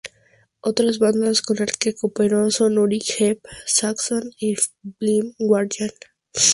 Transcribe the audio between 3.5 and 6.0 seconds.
Saxon, y Blind Guardian.